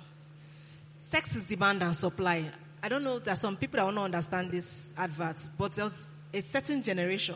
[1.01, 2.49] Sex is demand and supply.
[2.81, 6.41] I don't know, there's some people that will not understand this advert, but there's a
[6.41, 7.35] certain generation,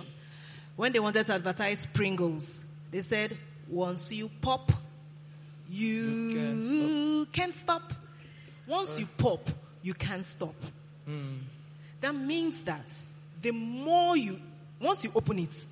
[0.78, 4.72] when they wanted to advertise Pringles, they said, once you pop,
[5.70, 7.93] you, can't can't stop.
[8.65, 9.50] Once you pop,
[9.82, 10.56] you can't stop.
[11.06, 11.39] Hmm.
[12.00, 12.86] That means that
[13.41, 14.39] the more you,
[14.80, 15.65] once you open it,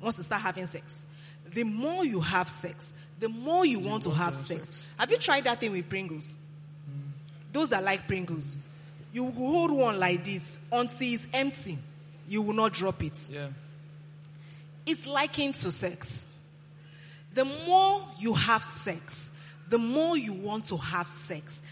[0.00, 1.04] once you start having sex,
[1.52, 4.66] the more you have sex, the more you, want, to want to have have sex.
[4.66, 4.86] sex.
[4.98, 6.34] Have you tried that thing with Pringles?
[6.86, 7.10] Hmm.
[7.52, 8.56] Those that like Pringles,
[9.12, 11.78] you hold one like this until it's empty.
[12.28, 13.18] You will not drop it.
[13.30, 13.48] Yeah.
[14.84, 16.26] It's likened to sex.
[17.34, 19.30] The more you have sex,
[19.68, 21.62] the more you want to have sex.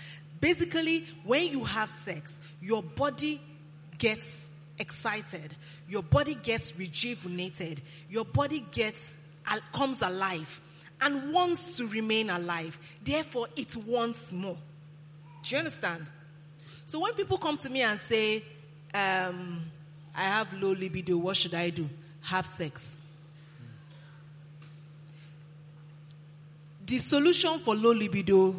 [0.40, 3.40] Basically, when you have sex, your body
[3.98, 5.54] gets excited.
[5.88, 7.80] Your body gets rejuvenated.
[8.11, 9.16] Your body gets,
[9.72, 10.61] comes alive
[11.00, 12.76] and wants to remain alive.
[13.04, 14.57] Therefore, it wants more.
[15.42, 16.07] Do you understand?
[16.87, 18.44] So when people come to me and say,
[18.92, 19.62] um,
[20.14, 21.88] I have low libido, what should I do?
[22.22, 22.96] Have sex.
[26.87, 28.54] The solution for low libido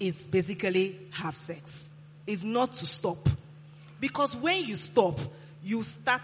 [0.00, 1.90] is basically have sex.
[2.26, 3.28] Is not to stop.
[4.00, 5.20] Because when you stop,
[5.62, 6.22] you start,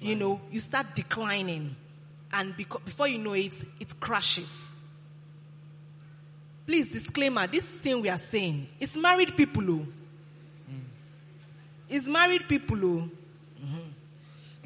[0.00, 1.76] you know, you start declining.
[2.34, 4.70] And beco- before you know it, it crashes.
[6.66, 9.86] Please, disclaimer, this thing we are saying, it's married people who.
[11.88, 13.10] It's married people who.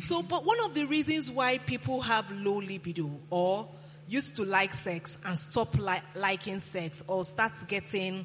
[0.02, 3.68] So, but one of the reasons why people have low libido or
[4.08, 8.24] used to like sex and stop li- liking sex or start getting,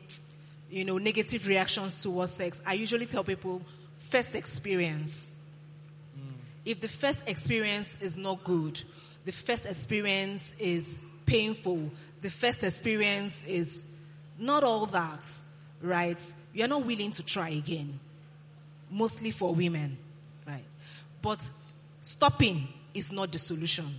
[0.69, 3.61] you know, negative reactions towards sex, I usually tell people
[4.09, 5.27] first experience.
[6.17, 6.33] Mm.
[6.63, 8.81] If the first experience is not good,
[9.25, 11.89] the first experience is painful,
[12.21, 13.85] the first experience is
[14.37, 15.23] not all that,
[15.81, 16.33] right?
[16.53, 17.99] You're not willing to try again.
[18.89, 19.97] Mostly for women,
[20.47, 20.65] right?
[21.21, 21.39] But
[22.01, 23.95] stopping is not the solution.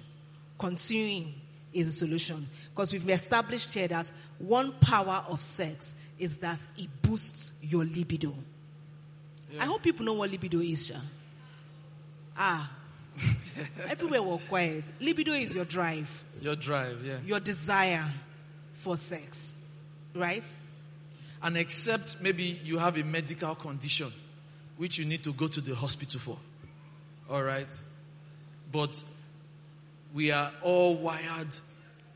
[0.58, 1.34] Continuing
[1.72, 2.48] is the solution.
[2.70, 4.06] Because we've established here that
[4.38, 8.34] one power of sex is that it boosts your libido.
[9.58, 10.94] I hope people know what libido is, Sha.
[12.36, 12.70] Ah.
[13.88, 14.84] Everywhere we're quiet.
[15.00, 17.18] Libido is your drive, Your drive, yeah.
[17.24, 18.12] your desire
[18.74, 19.54] for sex.
[20.14, 20.44] Right?
[21.42, 24.12] And except maybe you have a medical condition
[24.76, 26.38] which you need to go to the hospital for.
[27.30, 27.68] All right?
[28.72, 29.02] But
[30.14, 31.48] we are all wired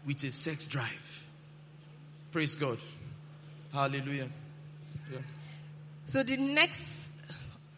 [0.07, 1.25] with a sex drive.
[2.33, 2.79] Praise God.
[3.73, 4.29] Hallelujah.
[5.13, 5.19] Yeah.
[6.07, 7.08] So the next,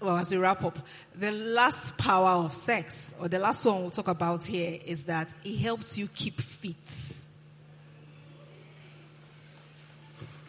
[0.00, 0.78] well, as we wrap up,
[1.14, 5.28] the last power of sex, or the last one we'll talk about here, is that
[5.44, 6.76] it helps you keep fit.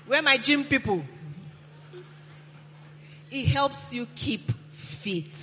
[0.08, 1.04] Where my gym people?
[3.30, 5.34] It helps you keep fit.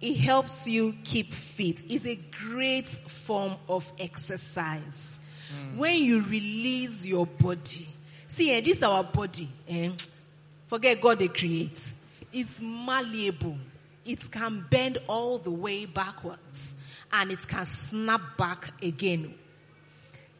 [0.00, 1.82] It helps you keep fit.
[1.88, 5.18] It's a great form of exercise.
[5.76, 7.88] When you release your body.
[8.28, 9.48] See, eh, this our body.
[9.66, 9.90] Eh?
[10.68, 11.80] Forget God they create.
[12.32, 13.58] It's malleable.
[14.04, 16.74] It can bend all the way backwards.
[17.12, 19.34] And it can snap back again.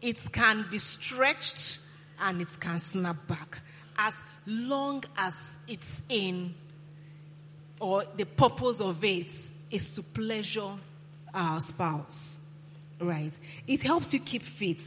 [0.01, 1.80] It can be stretched
[2.20, 3.61] and it can snap back.
[3.97, 4.14] As
[4.47, 5.34] long as
[5.66, 6.55] it's in
[7.80, 9.32] or the purpose of it
[9.70, 10.74] is to pleasure
[11.34, 12.39] our spouse.
[13.01, 13.36] Right?
[13.66, 14.80] It helps you keep fit.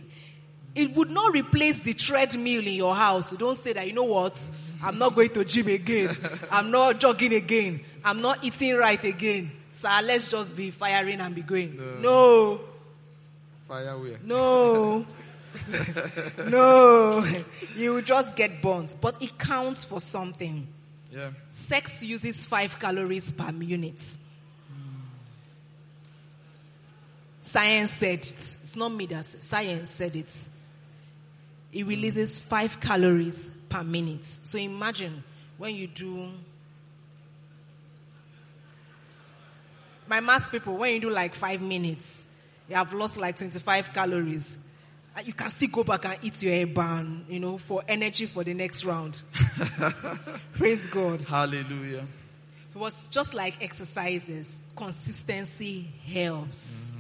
[0.74, 3.32] It would not replace the treadmill in your house.
[3.32, 4.38] Don't say that, you know what?
[4.82, 6.16] I'm not going to gym again.
[6.50, 7.82] I'm not jogging again.
[8.04, 9.52] I'm not eating right again.
[9.72, 12.02] So let's just be firing and be going.
[12.02, 12.62] No.
[13.70, 14.22] Fireware.
[14.24, 15.06] No.
[16.48, 17.26] no.
[17.76, 18.96] You will just get burnt.
[19.00, 20.68] But it counts for something.
[21.12, 21.32] Yeah.
[21.50, 24.18] Sex uses five calories per minute.
[27.42, 28.36] Science said it.
[28.64, 30.50] It's not me that Science said it.
[31.74, 34.26] It releases five calories per minute.
[34.44, 35.24] So imagine
[35.58, 36.32] when you do
[40.08, 42.28] my mass people, when you do like five minutes,
[42.68, 44.58] you have lost like 25 calories.
[45.16, 48.44] Uh, you can still go back and eat your ban, you know, for energy for
[48.44, 49.22] the next round.
[50.58, 51.22] Praise God.
[51.22, 52.06] Hallelujah.
[52.74, 54.62] It was just like exercises.
[54.76, 56.91] Consistency helps.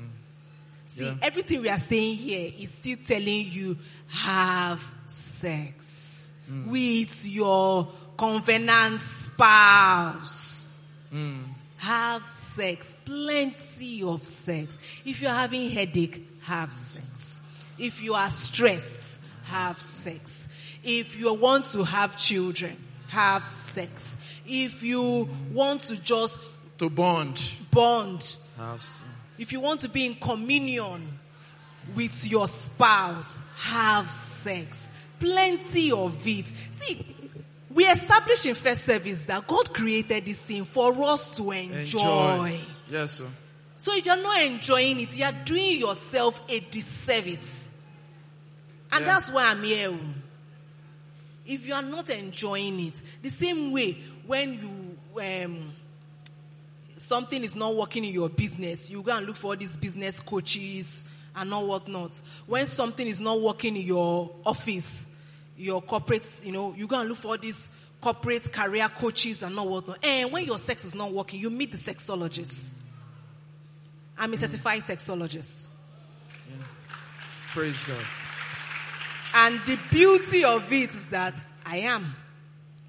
[0.96, 1.16] See, Yeah.
[1.22, 3.78] everything we are saying here is still telling you
[4.08, 6.32] have sex
[6.68, 7.88] with your
[8.18, 10.66] covenant spouse.
[11.14, 11.44] Mm.
[11.78, 12.96] Have sex.
[13.06, 14.78] Plenty of sex.
[15.06, 17.39] If you're having headache, have sex.
[17.78, 20.48] If you are stressed, have sex.
[20.84, 22.76] If you want to have children,
[23.08, 24.18] have sex.
[24.46, 26.38] If you want to just
[26.80, 27.42] To bond.
[27.72, 29.06] bond, Have sex.
[29.42, 31.18] If you want to be in communion
[31.96, 34.88] with your spouse, have sex.
[35.20, 36.46] Plenty of it.
[36.74, 37.04] See,
[37.72, 42.60] we established in first service that God created this thing for us to enjoy.
[42.88, 43.28] Yes, sir.
[43.80, 47.68] So if you're not enjoying it, you're doing yourself a disservice.
[48.92, 49.14] And Yeah.
[49.14, 49.89] that's why I'm here.
[49.89, 50.00] oh.
[51.48, 53.94] If you are not enjoying it, the same way
[54.28, 55.74] when you, um,
[57.12, 60.22] something is not working in your business, you go and look for all these business
[60.22, 61.03] coaches
[61.36, 62.12] and all whatnot.
[62.47, 65.07] When something is not working in your office,
[65.57, 69.59] your corporate, you know, you go and look for all these corporate career coaches and
[69.59, 69.97] all whatnot.
[70.05, 72.66] And when your sex is not working, you meet the sexologist.
[74.18, 75.68] I'm a certified sexologist.
[77.49, 78.05] Praise God.
[79.34, 81.36] And the beauty of it is that
[81.66, 82.16] I am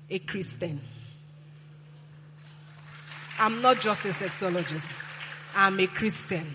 [0.08, 0.80] a Christian.
[3.38, 5.04] I'm not just a sexologist.
[5.54, 6.54] I'm a Christian.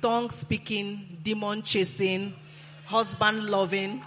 [0.00, 2.34] Tongue speaking, demon chasing,
[2.84, 4.02] husband loving.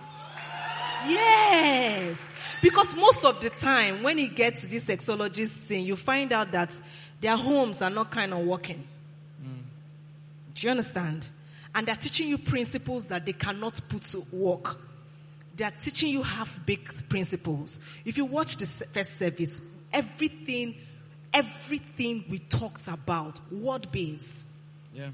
[1.08, 2.28] Yes.
[2.62, 6.52] Because most of the time when you get to this sexologist thing, you find out
[6.52, 6.80] that
[7.22, 8.86] their homes are not kind of working.
[9.42, 9.62] Mm.
[10.54, 11.30] Do you understand?
[11.74, 14.78] And they're teaching you principles that they cannot put to work.
[15.56, 17.80] They're teaching you half-baked principles.
[18.06, 20.76] If you watch the first service, everything,
[21.34, 24.46] everything we talked about, word-based,
[24.94, 25.10] Yeah.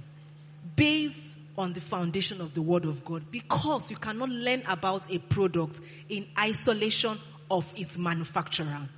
[0.75, 5.19] based on the foundation of the word of God because you cannot learn about a
[5.19, 7.17] product in isolation
[7.49, 8.89] of its manufacturer.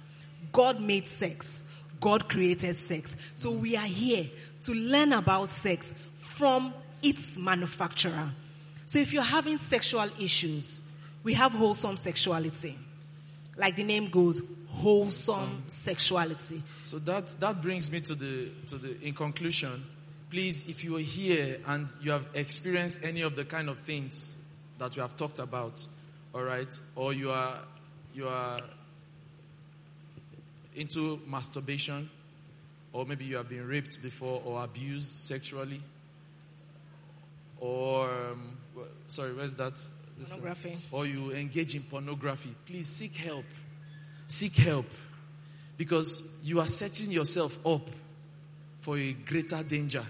[0.52, 1.62] God made sex.
[2.00, 3.16] God created sex.
[3.36, 4.28] So we are here
[4.64, 8.32] to learn about sex from its manufacturer.
[8.86, 10.82] So if you're having sexual issues,
[11.24, 12.78] we have wholesome sexuality.
[13.58, 14.42] Like the name goes,
[14.82, 16.62] wholesome sexuality.
[16.84, 19.84] So that that brings me to the to the in conclusion.
[20.30, 24.36] Please, if you are here and you have experienced any of the kind of things
[24.78, 25.88] that we have talked about,
[26.34, 27.60] all right, or you are
[28.14, 28.60] you are
[30.76, 32.10] into masturbation,
[32.94, 35.82] or maybe you have been raped before or abused sexually,
[37.60, 38.58] or um,
[39.08, 39.82] sorry, where's that?
[40.20, 40.78] Pornography.
[40.92, 42.54] Or you engage in pornography.
[42.66, 43.46] Please seek help.
[44.28, 44.86] Seek help
[45.78, 47.88] because you are setting yourself up
[48.82, 50.06] for a greater danger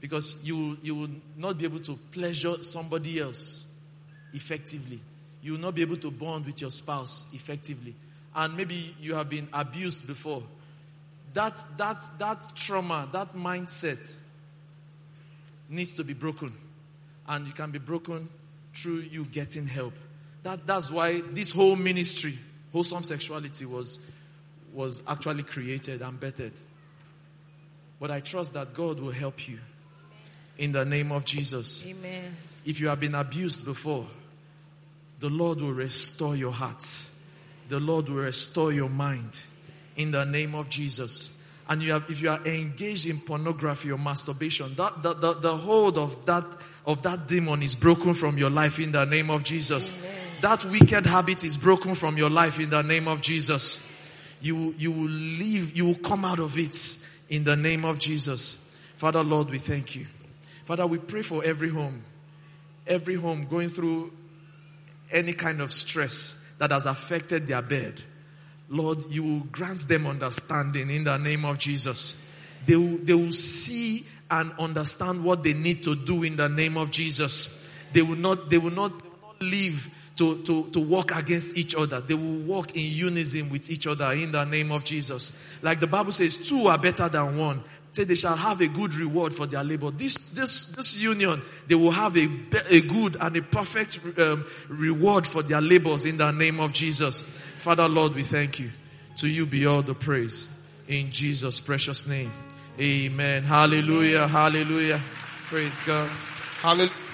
[0.00, 3.64] because you you will not be able to pleasure somebody else
[4.34, 5.00] effectively.
[5.42, 7.94] You will not be able to bond with your spouse effectively.
[8.34, 10.42] And maybe you have been abused before.
[11.32, 14.20] That, that, that trauma, that mindset
[15.68, 16.52] needs to be broken.
[17.28, 18.28] And you can be broken
[18.74, 19.94] through you getting help.
[20.42, 22.38] That, that's why this whole ministry,
[22.76, 24.00] wholesome sexuality, was,
[24.74, 26.52] was actually created and bettered.
[27.98, 29.58] But I trust that God will help you
[30.58, 31.82] in the name of Jesus.
[31.86, 32.36] Amen.
[32.66, 34.06] If you have been abused before,
[35.20, 36.86] the Lord will restore your heart.
[37.70, 39.40] The Lord will restore your mind
[39.96, 41.32] in the name of Jesus.
[41.70, 45.56] And you have, if you are engaged in pornography or masturbation, that, the, the, the
[45.56, 46.44] hold of that,
[46.84, 49.94] of that demon is broken from your life in the name of Jesus.
[49.94, 50.25] Amen.
[50.42, 53.80] That wicked habit is broken from your life in the name of Jesus.
[54.40, 58.58] You, you will leave, you will come out of it in the name of Jesus.
[58.96, 60.06] Father Lord, we thank you.
[60.64, 62.02] Father, we pray for every home,
[62.86, 64.12] every home going through
[65.10, 68.02] any kind of stress that has affected their bed.
[68.68, 72.22] Lord, you will grant them understanding in the name of Jesus.
[72.66, 76.76] They will, they will see and understand what they need to do in the name
[76.76, 77.48] of Jesus.
[77.92, 78.92] They will not, they will not,
[79.40, 82.00] they will not to, to, to walk against each other.
[82.00, 85.30] They will walk in unison with each other in the name of Jesus.
[85.62, 87.62] Like the Bible says, two are better than one.
[87.92, 89.90] Say they shall have a good reward for their labor.
[89.90, 92.28] This, this, this union, they will have a,
[92.70, 97.22] a good and a perfect um, reward for their labors in the name of Jesus.
[97.58, 98.70] Father Lord, we thank you.
[99.16, 100.46] To you be all the praise.
[100.88, 102.30] In Jesus' precious name.
[102.78, 103.44] Amen.
[103.44, 104.28] Hallelujah.
[104.28, 105.00] Hallelujah.
[105.48, 106.10] Praise God.
[106.60, 107.05] Hallelujah.